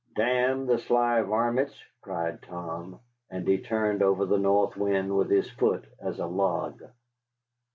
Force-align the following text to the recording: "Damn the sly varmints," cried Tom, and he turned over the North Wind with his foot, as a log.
"Damn 0.15 0.65
the 0.65 0.79
sly 0.79 1.21
varmints," 1.21 1.75
cried 2.01 2.41
Tom, 2.41 2.99
and 3.29 3.47
he 3.47 3.59
turned 3.59 4.01
over 4.01 4.25
the 4.25 4.39
North 4.39 4.75
Wind 4.75 5.15
with 5.15 5.29
his 5.29 5.47
foot, 5.51 5.85
as 6.01 6.17
a 6.17 6.25
log. 6.25 6.81